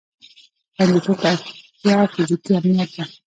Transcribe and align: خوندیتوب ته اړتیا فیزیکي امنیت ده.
خوندیتوب 0.75 1.17
ته 1.21 1.27
اړتیا 1.31 1.99
فیزیکي 2.13 2.51
امنیت 2.57 2.89
ده. 2.95 3.03